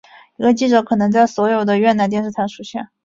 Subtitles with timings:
[0.37, 2.89] 一个记者可能会在所有的越南电视台出现。